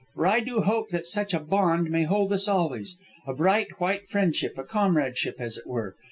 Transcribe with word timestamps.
"For 0.15 0.25
I 0.25 0.39
do 0.39 0.61
hope 0.61 0.89
that 0.89 1.05
such 1.05 1.31
a 1.31 1.39
bond 1.39 1.91
may 1.91 2.05
hold 2.05 2.33
us 2.33 2.47
always. 2.47 2.97
A 3.27 3.35
bright, 3.35 3.79
white 3.79 4.07
friendship, 4.07 4.57
a 4.57 4.63
comradeship, 4.63 5.35
as 5.39 5.57
it 5.59 5.67
were?" 5.67 5.95